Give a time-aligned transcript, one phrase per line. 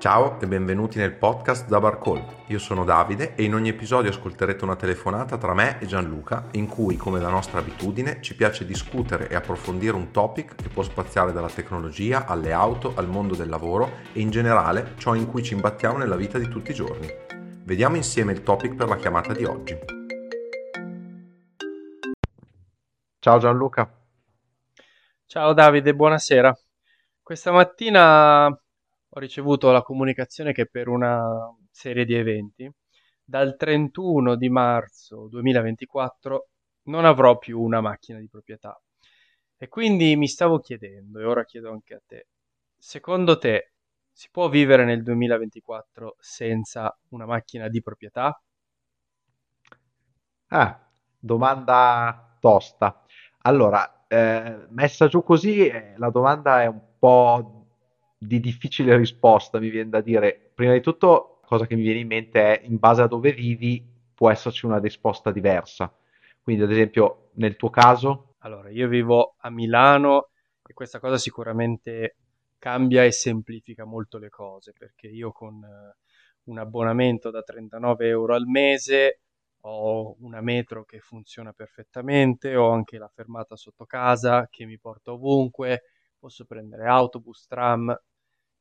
[0.00, 2.24] Ciao e benvenuti nel podcast da Barcall.
[2.46, 6.68] Io sono Davide e in ogni episodio ascolterete una telefonata tra me e Gianluca in
[6.68, 11.32] cui, come da nostra abitudine, ci piace discutere e approfondire un topic che può spaziare
[11.32, 15.52] dalla tecnologia alle auto, al mondo del lavoro e in generale ciò in cui ci
[15.52, 17.06] imbattiamo nella vita di tutti i giorni.
[17.64, 19.78] Vediamo insieme il topic per la chiamata di oggi.
[23.18, 23.92] Ciao Gianluca.
[25.26, 26.58] Ciao Davide, buonasera.
[27.22, 28.59] Questa mattina
[29.10, 32.70] ho ricevuto la comunicazione che per una serie di eventi
[33.24, 36.48] dal 31 di marzo 2024
[36.84, 38.80] non avrò più una macchina di proprietà.
[39.56, 42.26] E quindi mi stavo chiedendo, e ora chiedo anche a te,
[42.78, 43.72] secondo te
[44.12, 48.40] si può vivere nel 2024 senza una macchina di proprietà?
[50.48, 50.78] Ah,
[51.18, 53.04] domanda tosta.
[53.42, 57.59] Allora, eh, messa giù così, eh, la domanda è un po'
[58.22, 60.50] di difficile risposta, mi viene da dire.
[60.54, 63.82] Prima di tutto, cosa che mi viene in mente è in base a dove vivi
[64.14, 65.90] può esserci una risposta diversa.
[66.42, 68.34] Quindi, ad esempio, nel tuo caso?
[68.40, 70.28] Allora, io vivo a Milano
[70.66, 72.16] e questa cosa sicuramente
[72.58, 75.96] cambia e semplifica molto le cose, perché io con eh,
[76.44, 79.20] un abbonamento da 39 euro al mese
[79.62, 85.12] ho una metro che funziona perfettamente, ho anche la fermata sotto casa che mi porta
[85.12, 85.84] ovunque,
[86.18, 87.94] posso prendere autobus, tram,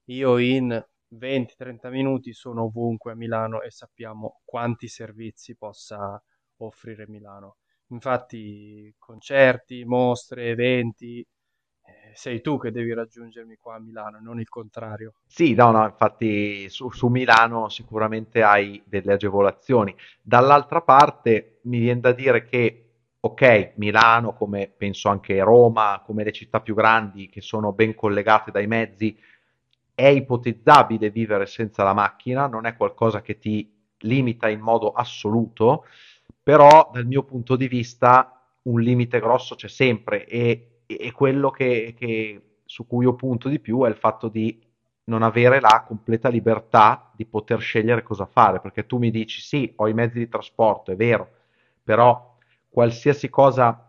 [0.10, 6.22] io in 20-30 minuti sono ovunque a Milano e sappiamo quanti servizi possa
[6.58, 7.58] offrire Milano.
[7.88, 14.48] Infatti, concerti, mostre, eventi, eh, sei tu che devi raggiungermi qua a Milano, non il
[14.48, 15.14] contrario.
[15.26, 19.96] Sì, no, no, infatti su, su Milano sicuramente hai delle agevolazioni.
[20.22, 22.84] Dall'altra parte mi viene da dire che
[23.22, 28.52] ok, Milano, come penso anche Roma, come le città più grandi che sono ben collegate
[28.52, 29.18] dai mezzi,
[30.00, 33.70] è ipotizzabile vivere senza la macchina, non è qualcosa che ti
[34.04, 35.84] limita in modo assoluto,
[36.42, 41.94] però dal mio punto di vista un limite grosso c'è sempre e, e quello che,
[41.98, 44.58] che, su cui io punto di più è il fatto di
[45.04, 49.74] non avere la completa libertà di poter scegliere cosa fare, perché tu mi dici sì,
[49.76, 51.30] ho i mezzi di trasporto, è vero,
[51.84, 52.38] però
[52.70, 53.86] qualsiasi cosa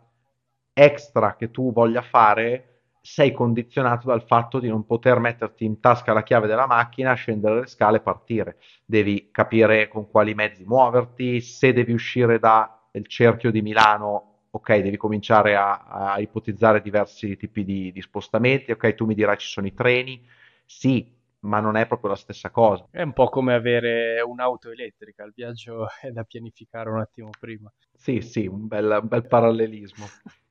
[0.72, 2.69] extra che tu voglia fare
[3.12, 7.58] sei condizionato dal fatto di non poter metterti in tasca la chiave della macchina, scendere
[7.58, 8.58] le scale e partire.
[8.84, 12.70] Devi capire con quali mezzi muoverti, se devi uscire dal
[13.08, 18.94] cerchio di Milano, ok, devi cominciare a, a ipotizzare diversi tipi di, di, spostamenti, ok,
[18.94, 20.24] tu mi dirai ci sono i treni,
[20.64, 22.86] sì, ma non è proprio la stessa cosa.
[22.92, 27.72] È un po' come avere un'auto elettrica, il viaggio è da pianificare un attimo prima.
[27.92, 30.06] Sì, sì, un bel, un bel parallelismo.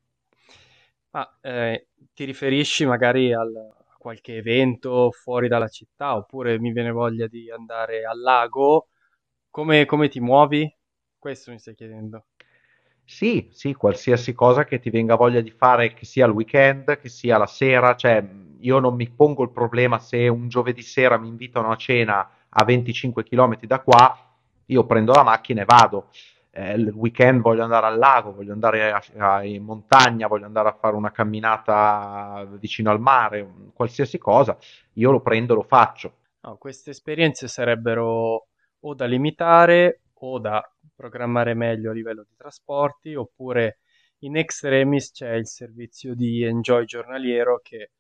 [1.12, 6.92] Ma eh, ti riferisci magari al, a qualche evento fuori dalla città, oppure mi viene
[6.92, 8.90] voglia di andare al lago?
[9.50, 10.72] Come, come ti muovi?
[11.18, 12.26] Questo mi stai chiedendo.
[13.04, 17.10] Sì, sì, qualsiasi cosa che ti venga voglia di fare, che sia il weekend, che
[17.10, 18.24] sia la sera, cioè
[18.60, 22.64] io non mi pongo il problema se un giovedì sera mi invitano a cena a
[22.64, 24.16] 25 km da qua,
[24.66, 26.10] io prendo la macchina e vado
[26.60, 30.68] eh, il weekend voglio andare al lago, voglio andare a, a, in montagna, voglio andare
[30.68, 34.58] a fare una camminata vicino al mare, qualsiasi cosa,
[34.94, 36.14] io lo prendo e lo faccio.
[36.42, 38.48] No, queste esperienze sarebbero
[38.82, 40.62] o da limitare o da
[40.96, 43.80] programmare meglio a livello di trasporti, oppure
[44.20, 47.92] in extremis c'è il servizio di enjoy giornaliero che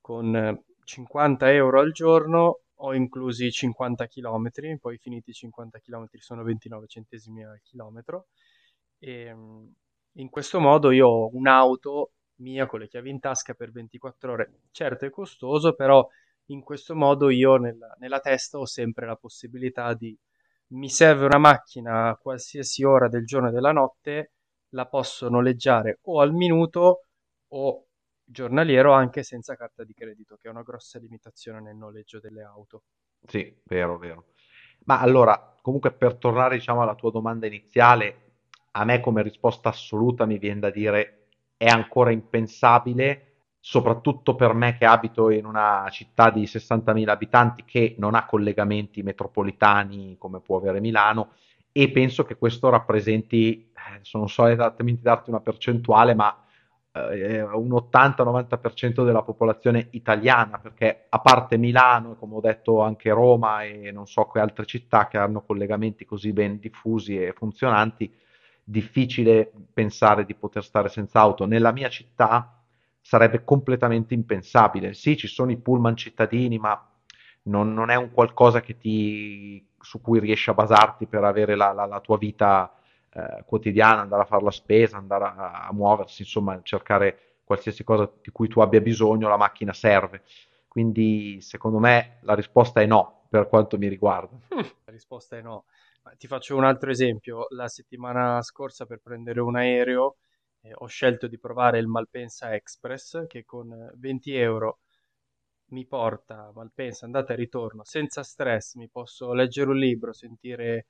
[0.00, 6.42] con 50 euro al giorno ho inclusi 50 km, poi finiti i 50 km sono
[6.42, 8.26] 29 centesimi al chilometro
[8.98, 9.72] e ehm,
[10.16, 14.52] in questo modo io ho un'auto mia con le chiavi in tasca per 24 ore.
[14.70, 16.06] Certo è costoso, però
[16.46, 20.16] in questo modo io nella, nella testa ho sempre la possibilità di
[20.72, 24.32] mi serve una macchina a qualsiasi ora del giorno e della notte,
[24.70, 27.04] la posso noleggiare o al minuto
[27.48, 27.86] o
[28.32, 32.82] giornaliero anche senza carta di credito, che è una grossa limitazione nel noleggio delle auto.
[33.24, 34.24] Sì, vero, vero.
[34.84, 38.16] Ma allora, comunque per tornare diciamo alla tua domanda iniziale,
[38.72, 43.26] a me come risposta assoluta mi viene da dire è ancora impensabile,
[43.60, 49.04] soprattutto per me che abito in una città di 60.000 abitanti che non ha collegamenti
[49.04, 51.34] metropolitani come può avere Milano
[51.70, 56.36] e penso che questo rappresenti, eh, non so esattamente darti una percentuale, ma
[56.94, 63.90] un 80-90% della popolazione italiana, perché a parte Milano, come ho detto anche Roma e
[63.92, 68.12] non so che altre città che hanno collegamenti così ben diffusi e funzionanti,
[68.62, 71.46] difficile pensare di poter stare senza auto.
[71.46, 72.62] Nella mia città
[73.00, 74.92] sarebbe completamente impensabile.
[74.92, 76.88] Sì, ci sono i pullman cittadini, ma
[77.44, 81.86] non, non è un qualcosa ti, su cui riesci a basarti per avere la, la,
[81.86, 82.72] la tua vita
[83.14, 88.10] eh, quotidiana, andare a fare la spesa, andare a, a, muoversi, insomma, cercare qualsiasi cosa
[88.22, 90.22] di cui tu abbia bisogno, la macchina serve.
[90.66, 94.36] Quindi, secondo me, la risposta è no, per quanto mi riguarda.
[94.84, 95.66] La risposta è no.
[96.16, 97.46] Ti faccio un altro esempio.
[97.50, 100.16] La settimana scorsa, per prendere un aereo,
[100.62, 104.78] eh, ho scelto di provare il Malpensa Express, che con 20 euro
[105.72, 110.86] mi porta Malpensa andata e ritorno senza stress, mi posso leggere un libro, sentire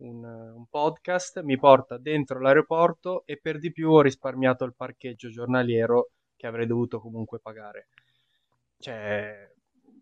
[0.00, 5.28] un, un, podcast, mi porta dentro l'aeroporto e per di più ho risparmiato il parcheggio
[5.28, 7.88] giornaliero che avrei dovuto comunque pagare.
[8.78, 9.50] Cioè,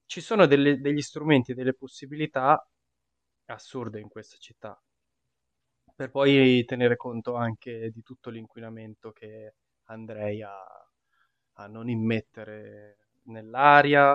[0.06, 2.64] ci sono delle, degli strumenti, delle possibilità
[3.46, 4.80] assurde in questa città,
[5.94, 9.54] per poi tenere conto anche di tutto l'inquinamento che
[9.84, 10.54] andrei a,
[11.54, 14.10] a non immettere nell'aria.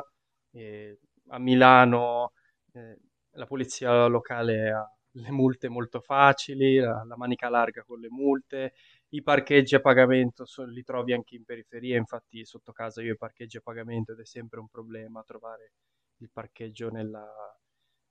[1.27, 2.31] a Milano
[2.73, 2.97] eh,
[3.31, 8.73] la polizia locale ha le multe molto facili, la, la, manica larga con le multe,
[9.09, 13.17] i parcheggi a pagamento so, li trovi anche in periferia, infatti sotto casa io i
[13.17, 15.73] parcheggi a pagamento ed è sempre un problema trovare
[16.17, 17.27] il parcheggio nella,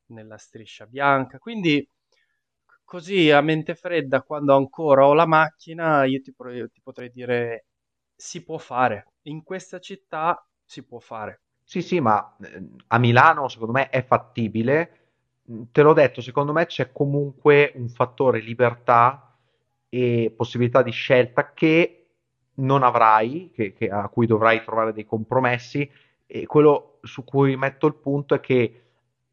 [0.06, 1.86] nella striscia bianca, quindi
[2.84, 7.66] così a mente fredda quando ancora ho la macchina io ti, ti potrei dire
[8.14, 11.42] si può fare, in questa città si può fare.
[11.64, 15.01] Sì, sì, ma eh, a Milano secondo me è fattibile
[15.70, 19.36] te l'ho detto, secondo me c'è comunque un fattore libertà
[19.88, 22.06] e possibilità di scelta che
[22.54, 25.88] non avrai, che, che, a cui dovrai trovare dei compromessi.
[26.26, 28.82] E quello su cui metto il punto è che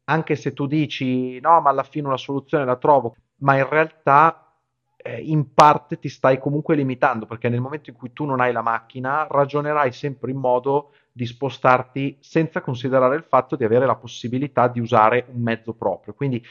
[0.04, 4.52] anche se tu dici no, ma alla fine una soluzione la trovo, ma in realtà
[4.96, 8.52] eh, in parte ti stai comunque limitando perché nel momento in cui tu non hai
[8.52, 13.96] la macchina ragionerai sempre in modo di spostarti senza considerare il fatto di avere la
[13.96, 16.14] possibilità di usare un mezzo proprio.
[16.14, 16.42] Quindi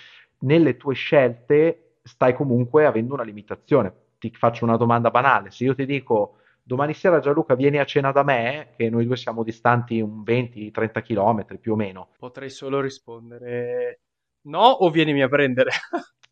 [0.42, 3.92] nelle tue scelte stai comunque avendo una limitazione.
[4.19, 8.12] Ti faccio una domanda banale, se io ti dico domani sera Gianluca vieni a cena
[8.12, 12.10] da me, che noi due siamo distanti un 20-30 km più o meno.
[12.19, 14.01] Potrei solo rispondere
[14.42, 15.72] no o vienimi a prendere.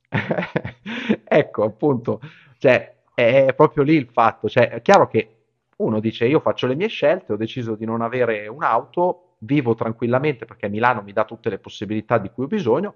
[1.26, 2.22] ecco, appunto,
[2.60, 5.37] cioè, è proprio lì il fatto, cioè, è chiaro che
[5.78, 10.46] uno dice io faccio le mie scelte, ho deciso di non avere un'auto, vivo tranquillamente
[10.46, 12.96] perché Milano mi dà tutte le possibilità di cui ho bisogno,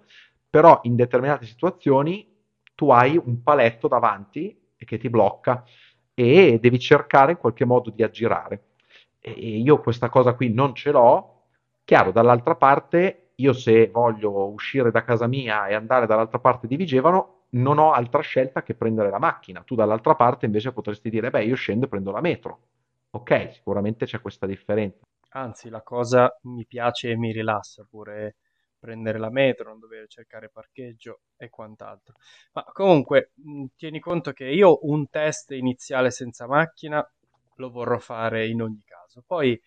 [0.49, 2.27] però in determinate situazioni
[2.75, 5.63] tu hai un paletto davanti che ti blocca
[6.13, 8.69] e devi cercare in qualche modo di aggirare.
[9.19, 11.43] E io questa cosa qui non ce l'ho.
[11.83, 16.75] Chiaro, dall'altra parte, io se voglio uscire da casa mia e andare dall'altra parte di
[16.75, 19.63] Vigevano, non ho altra scelta che prendere la macchina.
[19.63, 22.59] Tu dall'altra parte invece potresti dire, beh, io scendo e prendo la metro.
[23.11, 24.99] Ok, sicuramente c'è questa differenza.
[25.33, 28.35] Anzi, la cosa mi piace e mi rilassa pure
[28.77, 32.15] prendere la metro, non dover cercare parcheggio e quant'altro.
[32.53, 33.31] Ma comunque,
[33.75, 37.05] tieni conto che io un test iniziale senza macchina
[37.55, 39.23] lo vorrò fare in ogni caso.
[39.25, 39.59] Poi,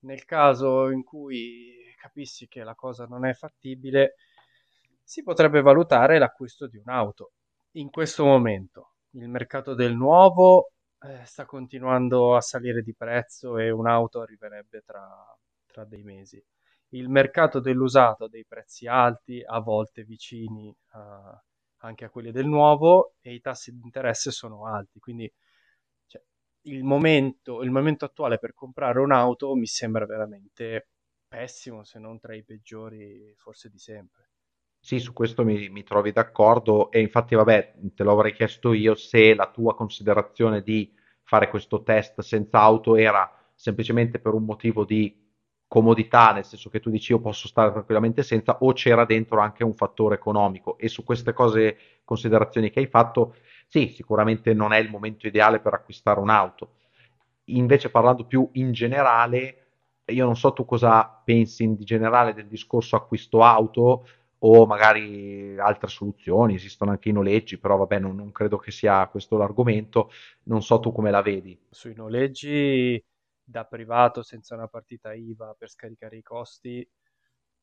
[0.00, 4.14] nel caso in cui capissi che la cosa non è fattibile,
[5.12, 7.32] si potrebbe valutare l'acquisto di un'auto.
[7.72, 10.70] In questo momento il mercato del nuovo
[11.00, 15.06] eh, sta continuando a salire di prezzo e un'auto arriverebbe tra,
[15.66, 16.42] tra dei mesi.
[16.94, 21.38] Il mercato dell'usato ha dei prezzi alti, a volte vicini a,
[21.80, 25.30] anche a quelli del nuovo e i tassi di interesse sono alti, quindi
[26.06, 26.22] cioè,
[26.68, 30.88] il, momento, il momento attuale per comprare un'auto mi sembra veramente
[31.28, 34.30] pessimo, se non tra i peggiori forse di sempre.
[34.84, 38.96] Sì, su questo mi, mi, trovi d'accordo e infatti vabbè, te lo avrei chiesto io
[38.96, 44.84] se la tua considerazione di fare questo test senza auto era semplicemente per un motivo
[44.84, 45.16] di
[45.68, 49.62] comodità, nel senso che tu dici io posso stare tranquillamente senza, o c'era dentro anche
[49.62, 50.76] un fattore economico.
[50.78, 53.36] E su queste cose, considerazioni che hai fatto,
[53.68, 56.74] sì, sicuramente non è il momento ideale per acquistare un'auto.
[57.46, 59.58] Invece parlando più in generale,
[60.06, 64.06] io non so tu cosa pensi in generale del discorso acquisto auto,
[64.44, 69.06] o magari altre soluzioni, esistono anche i noleggi, però vabbè non, non, credo che sia
[69.08, 70.10] questo l'argomento,
[70.44, 71.58] non so tu come la vedi.
[71.70, 73.02] Sui noleggi
[73.44, 76.88] da privato senza una partita IVA per scaricare i costi,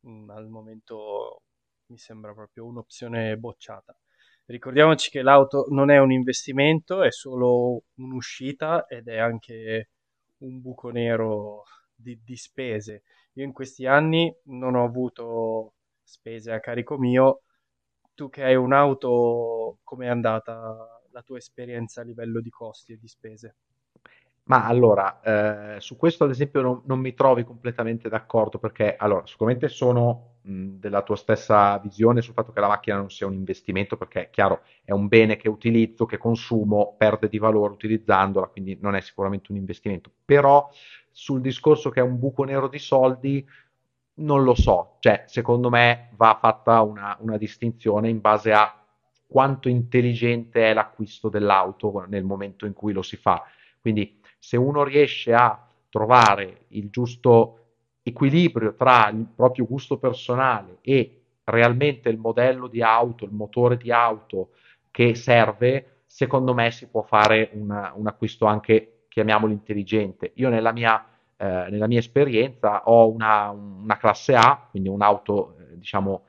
[0.02, 1.42] mh, mm, al momento
[1.88, 3.98] mi sembra proprio un'opzione bocciata.
[4.46, 9.90] Ricordiamoci che l'auto non è un investimento, è solo un'uscita ed è anche
[10.40, 13.04] un buco nero di, di spese.
[13.34, 15.74] Io in questi anni non ho avuto
[16.10, 17.44] spese a carico mio.
[18.14, 23.08] Tu che hai un'auto, com'è andata la tua esperienza a livello di costi e di
[23.08, 23.56] spese?
[24.50, 29.24] Ma allora, eh, su questo ad esempio non, non mi trovi completamente d'accordo perché allora,
[29.28, 33.34] sicuramente sono mh, della tua stessa visione sul fatto che la macchina non sia un
[33.34, 38.48] investimento perché è chiaro, è un bene che utilizzo, che consumo, perde di valore utilizzandola,
[38.48, 40.12] quindi non è sicuramente un investimento.
[40.26, 40.68] Però
[41.12, 43.46] sul discorso che è un buco nero di soldi,
[44.20, 48.74] non lo so, cioè secondo me va fatta una, una distinzione in base a
[49.28, 53.44] quanto intelligente è l'acquisto dell'auto nel momento in cui lo si fa.
[53.80, 57.56] Quindi se uno riesce a trovare il giusto
[58.02, 63.92] equilibrio tra il proprio gusto personale e realmente il modello di auto, il motore di
[63.92, 64.52] auto
[64.92, 70.32] che serve, secondo me si può fare una, un acquisto anche, chiamiamolo intelligente.
[70.36, 71.04] Io nella mia,
[71.42, 76.26] eh, nella mia esperienza ho una, una, classe A, quindi un'auto, eh, diciamo,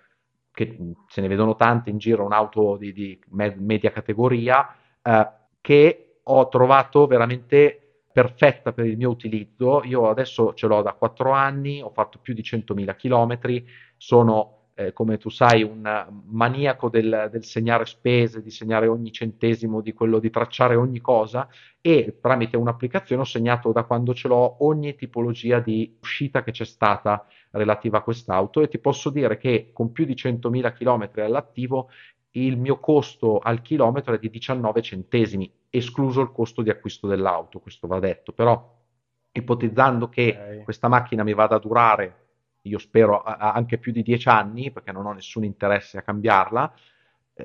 [0.52, 5.29] che se ne vedono tante in giro, un'auto di, di media categoria, eh,
[5.61, 9.83] che ho trovato veramente perfetta per il mio utilizzo.
[9.83, 13.64] Io adesso ce l'ho da 4 anni, ho fatto più di 100.000 km,
[13.97, 19.82] sono eh, come tu sai un maniaco del, del, segnare spese, di segnare ogni centesimo,
[19.82, 21.46] di quello di tracciare ogni cosa
[21.82, 26.64] e tramite un'applicazione ho segnato da quando ce l'ho ogni tipologia di uscita che c'è
[26.64, 31.90] stata relativa a quest'auto e ti posso dire che con più di 100.000 km all'attivo
[32.32, 37.58] il mio costo al chilometro è di 19 centesimi, escluso il costo di acquisto dell'auto,
[37.58, 38.78] questo va detto, però
[39.32, 40.62] ipotizzando che okay.
[40.62, 42.29] questa macchina mi vada a durare,
[42.62, 46.73] io spero anche più di 10 anni, perché non ho nessun interesse a cambiarla,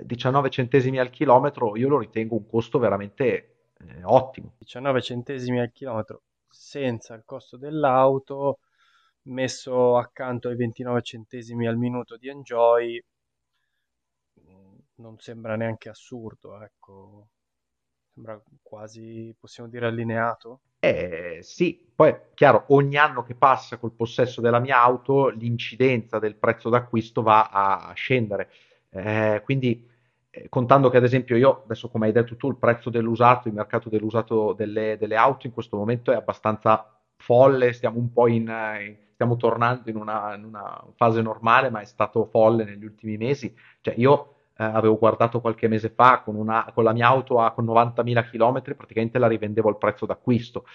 [0.01, 4.53] 19 eh, centesimi al chilometro io lo ritengo un costo veramente eh, ottimo.
[4.57, 8.59] 19 centesimi al chilometro senza il costo dell'auto,
[9.23, 13.01] messo accanto ai 29 centesimi al minuto di Enjoy,
[14.95, 17.27] non sembra neanche assurdo, ecco.
[18.15, 20.61] Sembra quasi, possiamo dire, allineato.
[20.79, 26.35] Eh, sì, poi chiaro, ogni anno che passa col possesso della mia auto, l'incidenza del
[26.35, 28.49] prezzo d'acquisto va a scendere.
[28.89, 29.85] Eh, quindi,
[30.29, 33.53] eh, contando che ad esempio io, adesso come hai detto tu, il prezzo dell'usato, il
[33.53, 38.47] mercato dell'usato delle, delle auto in questo momento è abbastanza folle, stiamo un po' in,
[38.47, 43.17] in stiamo tornando in una, in una, fase normale, ma è stato folle negli ultimi
[43.17, 43.53] mesi.
[43.81, 47.51] Cioè, io eh, avevo guardato qualche mese fa con, una, con la mia auto a
[47.51, 50.65] con 90.000 km, praticamente la rivendevo al prezzo d'acquisto.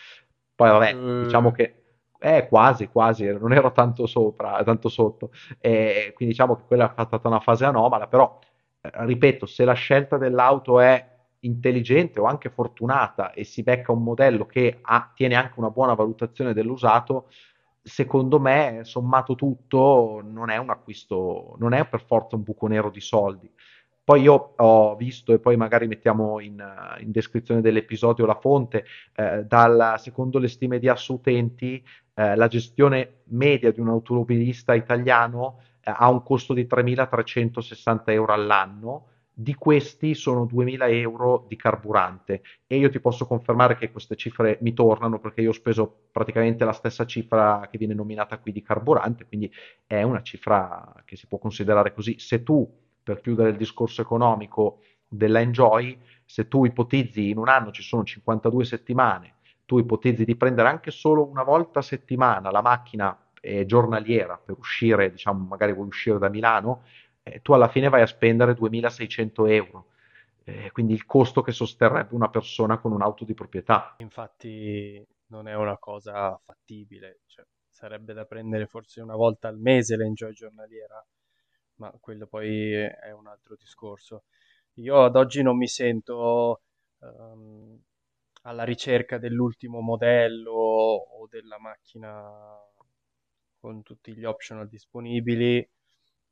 [0.54, 1.22] Poi vabbè, mm.
[1.22, 1.74] diciamo che
[2.18, 5.30] eh, quasi, quasi, non ero tanto sopra, tanto sotto.
[5.58, 8.38] E quindi diciamo che quella è stata una fase anomala, però
[8.80, 11.08] eh, ripeto, se la scelta dell'auto è
[11.40, 15.94] intelligente o anche fortunata e si becca un modello che ha, tiene anche una buona
[15.94, 17.28] valutazione dell'usato,
[17.82, 22.90] secondo me, sommato tutto, non è un acquisto, non è per forza un buco nero
[22.90, 23.50] di soldi.
[24.02, 26.60] Poi io ho visto, e poi magari mettiamo in,
[26.98, 28.84] in descrizione dell'episodio la fonte,
[29.14, 31.82] eh, dal, secondo le stime di Asutenti,
[32.14, 38.32] eh, la gestione media di un automobilista italiano eh, ha un costo di 3.360 euro
[38.32, 39.06] all'anno,
[39.40, 44.58] di questi sono 2000 euro di carburante e io ti posso confermare che queste cifre
[44.60, 48.60] mi tornano perché io ho speso praticamente la stessa cifra che viene nominata qui di
[48.60, 49.50] carburante, quindi
[49.86, 52.18] è una cifra che si può considerare così.
[52.18, 52.70] Se tu,
[53.02, 58.04] per chiudere il discorso economico della Enjoy, se tu ipotizzi in un anno ci sono
[58.04, 63.64] 52 settimane, tu ipotizzi di prendere anche solo una volta a settimana la macchina eh,
[63.64, 66.82] giornaliera per uscire, diciamo, magari vuoi uscire da Milano,
[67.22, 69.86] eh, tu alla fine vai a spendere 2600 euro.
[70.44, 73.96] Eh, quindi il costo che sosterrebbe una persona con un'auto di proprietà.
[73.98, 79.96] Infatti non è una cosa fattibile, cioè, sarebbe da prendere forse una volta al mese
[79.96, 81.04] l'enjoy giornaliera,
[81.76, 84.24] ma quello poi è un altro discorso.
[84.74, 86.62] Io ad oggi non mi sento
[86.98, 87.78] um,
[88.42, 92.58] alla ricerca dell'ultimo modello o della macchina
[93.58, 95.66] con tutti gli optional disponibili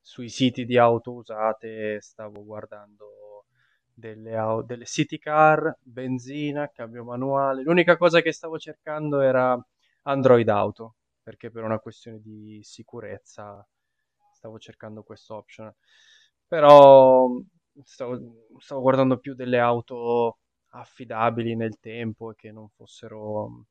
[0.08, 3.44] sui siti di auto usate stavo guardando
[3.92, 7.62] delle, au- delle city car, benzina, cambio manuale.
[7.62, 9.54] L'unica cosa che stavo cercando era
[10.04, 13.62] Android Auto, perché per una questione di sicurezza
[14.32, 15.70] stavo cercando questo option.
[16.46, 17.28] Però
[17.84, 18.18] stavo,
[18.60, 20.38] stavo guardando più delle auto
[20.70, 23.66] affidabili nel tempo e che non fossero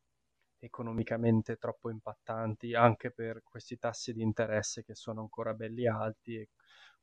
[0.59, 6.49] economicamente troppo impattanti anche per questi tassi di interesse che sono ancora belli alti e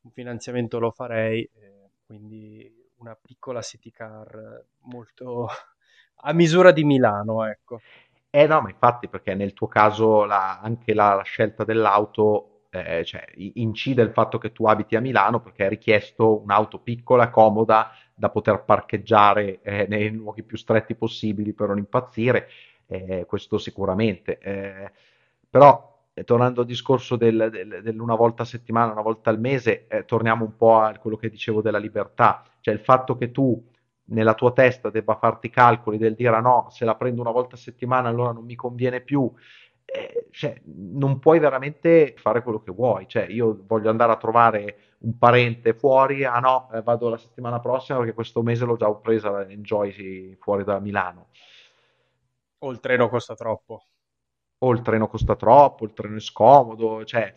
[0.02, 5.48] un finanziamento lo farei, eh, quindi una piccola city car molto
[6.26, 7.80] a misura di Milano, ecco.
[8.30, 13.04] Eh no, ma infatti perché nel tuo caso la, anche la, la, scelta dell'auto eh,
[13.04, 17.92] cioè, incide il fatto che tu abiti a Milano perché è richiesto un'auto piccola, comoda,
[18.12, 22.48] da poter parcheggiare eh, nei luoghi più stretti possibili per non impazzire
[22.86, 24.38] eh, questo sicuramente.
[24.38, 24.90] Eh,
[25.48, 29.86] però, eh, tornando al discorso del, del, dell'una volta a settimana, una volta al mese,
[29.88, 33.62] eh, torniamo un po' a quello che dicevo della libertà, cioè il fatto che tu
[34.06, 37.54] nella tua testa debba farti calcoli del dire ah no, se la prendo una volta
[37.54, 39.32] a settimana allora non mi conviene più,
[39.84, 43.06] eh, cioè, non puoi veramente fare quello che vuoi.
[43.06, 47.60] Cioè, io voglio andare a trovare un parente fuori, ah no, eh, vado la settimana
[47.60, 51.28] prossima perché questo mese l'ho già presa Enjoy fuori da Milano.
[52.66, 53.84] O il treno costa troppo.
[54.58, 57.32] O il treno costa troppo, il treno è scomodo, cioè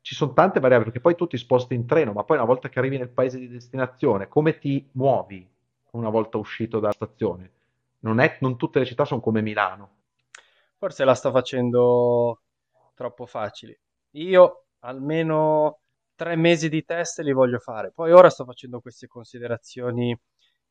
[0.00, 2.68] ci sono tante variabili perché poi tu ti sposti in treno, ma poi una volta
[2.68, 5.48] che arrivi nel paese di destinazione, come ti muovi
[5.92, 7.50] una volta uscito dalla stazione?
[8.00, 9.96] Non, è, non tutte le città sono come Milano
[10.76, 12.42] Forse la sto facendo
[12.94, 13.80] troppo facile.
[14.12, 15.80] Io almeno
[16.14, 17.90] tre mesi di test li voglio fare.
[17.92, 20.16] Poi ora sto facendo queste considerazioni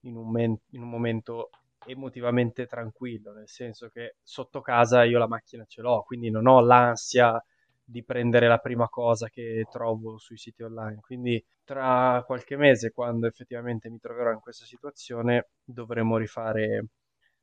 [0.02, 1.50] in un, men- in un momento
[1.88, 6.62] emotivamente tranquillo, nel senso che sotto casa io la macchina ce l'ho, quindi non ho
[6.62, 7.42] l'ansia
[7.84, 11.00] di prendere la prima cosa che trovo sui siti online.
[11.00, 16.88] Quindi tra qualche mese, quando effettivamente mi troverò in questa situazione, dovremo rifare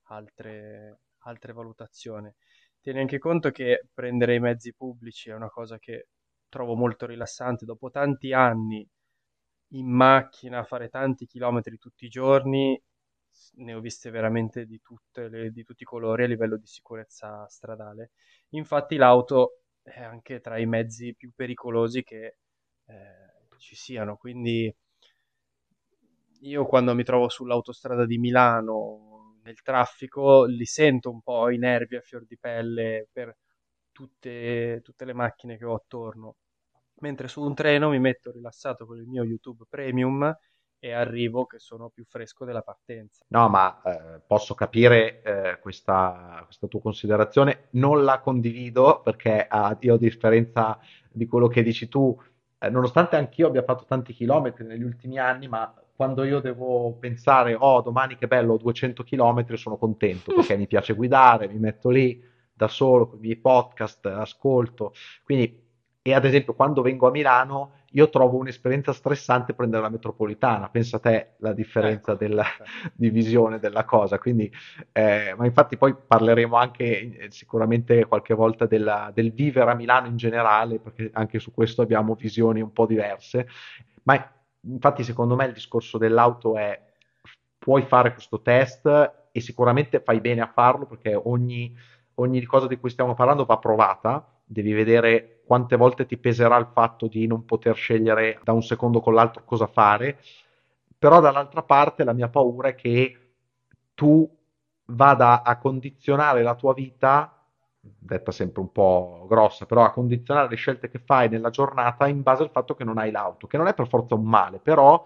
[0.09, 2.31] altre, altre valutazioni.
[2.81, 6.09] Tieni anche conto che prendere i mezzi pubblici è una cosa che
[6.49, 7.65] trovo molto rilassante.
[7.65, 8.87] Dopo tanti anni
[9.73, 12.81] in macchina, fare tanti chilometri tutti i giorni,
[13.57, 14.81] ne ho viste veramente di,
[15.15, 18.13] le, di tutti i colori a livello di sicurezza stradale.
[18.51, 22.37] Infatti l'auto è anche tra i mezzi più pericolosi che
[22.87, 24.75] eh, ci siano, quindi
[26.41, 31.97] io quando mi trovo sull'autostrada di Milano nel traffico li sento un po' i nervi
[31.97, 33.37] a fior di pelle per
[33.93, 36.37] tutte, tutte le macchine che ho attorno.
[37.01, 40.35] Mentre su un treno mi metto rilassato con il mio YouTube Premium
[40.85, 43.25] e arrivo che sono più fresco della partenza.
[43.29, 49.75] No, ma eh, posso capire eh, questa, questa, tua considerazione, non la condivido perché ah,
[49.81, 50.79] io a differenza
[51.11, 52.15] di quello che dici tu,
[52.59, 57.57] eh, nonostante anch'io abbia fatto tanti chilometri negli ultimi anni, ma quando io devo pensare,
[57.59, 61.89] oh, domani che bello, ho 200 km, sono contento perché mi piace guidare, mi metto
[61.89, 64.93] lì da solo con i miei podcast, ascolto.
[65.23, 65.63] Quindi,
[66.03, 70.69] e ad esempio, quando vengo a Milano, io trovo un'esperienza stressante prendere la metropolitana.
[70.69, 72.25] Pensa a te la differenza ecco.
[72.25, 72.45] della,
[72.93, 74.19] di visione della cosa.
[74.19, 74.51] Quindi,
[74.93, 80.09] eh, ma infatti, poi parleremo anche eh, sicuramente qualche volta della, del vivere a Milano
[80.09, 83.47] in generale, perché anche su questo abbiamo visioni un po' diverse.
[84.03, 84.29] Ma
[84.67, 86.81] infatti secondo me il discorso dell'auto è
[87.59, 88.87] puoi fare questo test
[89.31, 91.75] e sicuramente fai bene a farlo perché ogni,
[92.17, 96.69] ogni cosa di cui stiamo parlando va provata, devi vedere quante volte ti peserà il
[96.73, 100.19] fatto di non poter scegliere da un secondo con l'altro cosa fare,
[100.99, 103.19] però dall'altra parte la mia paura è che
[103.95, 104.29] tu
[104.87, 107.35] vada a condizionare la tua vita
[107.99, 112.23] detta sempre un po' grossa, però a condizionare le scelte che fai nella giornata in
[112.23, 115.05] base al fatto che non hai l'auto, che non è per forza un male, però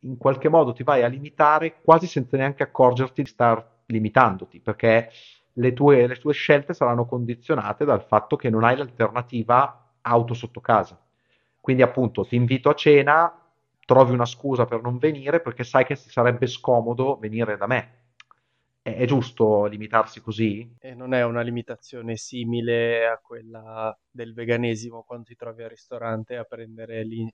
[0.00, 5.10] in qualche modo ti vai a limitare quasi senza neanche accorgerti di star limitandoti, perché
[5.56, 10.60] le tue, le tue scelte saranno condizionate dal fatto che non hai l'alternativa auto sotto
[10.60, 10.98] casa.
[11.60, 13.32] Quindi appunto ti invito a cena,
[13.84, 18.04] trovi una scusa per non venire perché sai che sarebbe scomodo venire da me
[18.82, 20.68] è, giusto limitarsi così?
[20.78, 26.36] E non è una limitazione simile a quella del veganesimo quando ti trovi al ristorante
[26.36, 27.28] a prendere lì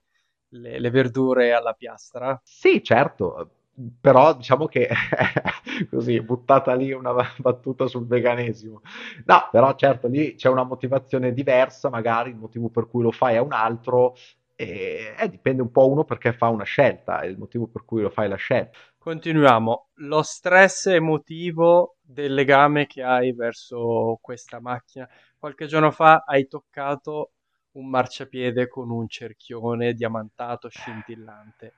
[0.49, 2.39] le, le verdure alla piastra?
[2.43, 3.49] Sì, certo,
[3.99, 4.87] però diciamo che
[5.89, 8.81] così buttata lì una battuta sul veganesimo
[9.25, 13.35] no però certo lì c'è una motivazione diversa magari il motivo per cui lo fai
[13.35, 14.15] è un altro
[14.55, 18.01] e eh, dipende un po' uno perché fa una scelta è il motivo per cui
[18.01, 19.89] lo fai la scelta Continuiamo.
[19.95, 25.05] Lo stress emotivo del legame che hai verso questa macchina.
[25.37, 27.33] Qualche giorno fa hai toccato
[27.71, 31.73] un marciapiede con un cerchione diamantato scintillante.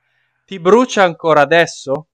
[0.46, 2.10] Ti brucia ancora adesso?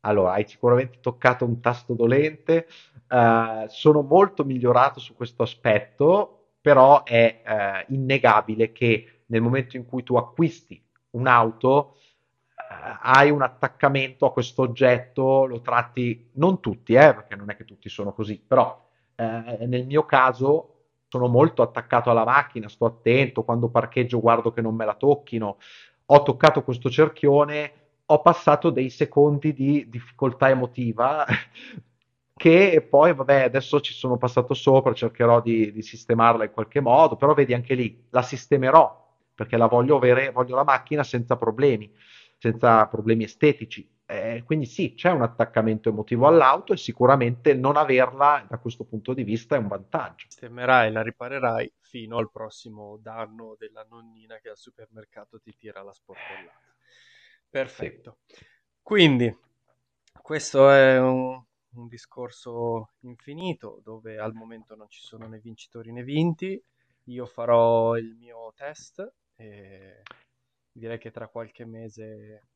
[0.00, 2.66] Allora, hai sicuramente toccato un tasto dolente.
[3.08, 7.42] Uh, sono molto migliorato su questo aspetto, però è
[7.86, 11.94] uh, innegabile che nel momento in cui tu acquisti un'auto,
[13.02, 17.64] hai un attaccamento a questo oggetto, lo tratti, non tutti, eh, perché non è che
[17.64, 23.68] tutti sono così, però nel mio caso sono molto attaccato alla macchina, sto attento, quando
[23.68, 25.58] parcheggio guardo che non me la tocchino,
[26.12, 27.72] ho toccato questo cerchione,
[28.06, 31.24] ho passato dei secondi di difficoltà emotiva
[32.36, 37.16] che poi vabbè adesso ci sono passato sopra, cercherò di, di sistemarla in qualche modo,
[37.16, 38.98] però vedi anche lì, la sistemerò
[39.34, 41.90] perché la voglio avere, voglio la macchina senza problemi
[42.40, 43.86] senza problemi estetici.
[44.06, 49.12] Eh, quindi sì, c'è un attaccamento emotivo all'auto e sicuramente non averla da questo punto
[49.12, 50.24] di vista è un vantaggio.
[50.28, 55.92] Sistemerai, la riparerai fino al prossimo danno della nonnina che al supermercato ti tira la
[55.92, 56.72] sportellata.
[57.48, 58.18] Perfetto.
[58.26, 58.46] Sì.
[58.80, 59.36] Quindi,
[60.22, 66.04] questo è un, un discorso infinito dove al momento non ci sono né vincitori né
[66.04, 66.62] vinti.
[67.06, 70.02] Io farò il mio test e
[70.70, 72.49] direi che tra qualche mese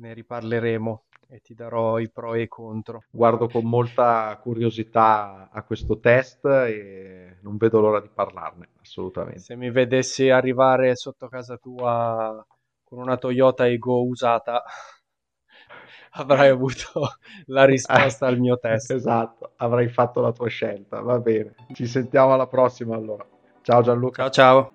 [0.00, 3.04] ne riparleremo e ti darò i pro e i contro.
[3.10, 9.38] Guardo con molta curiosità a questo test e non vedo l'ora di parlarne, assolutamente.
[9.38, 12.44] Se mi vedessi arrivare sotto casa tua
[12.82, 14.64] con una Toyota Ego usata,
[16.12, 17.10] avrai avuto
[17.46, 18.90] la risposta al mio test.
[19.00, 21.54] Esatto, avrai fatto la tua scelta, va bene.
[21.72, 23.24] Ci sentiamo alla prossima allora.
[23.62, 24.22] Ciao Gianluca.
[24.24, 24.72] Ciao ciao.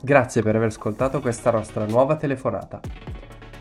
[0.00, 2.80] Grazie per aver ascoltato questa nostra nuova telefonata.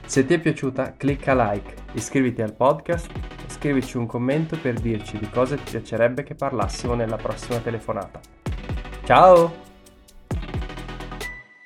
[0.06, 5.18] Se ti è piaciuta, clicca like, iscriviti al podcast e scrivici un commento per dirci
[5.18, 8.20] di cosa ti piacerebbe che parlassimo nella prossima telefonata.
[9.04, 9.64] Ciao!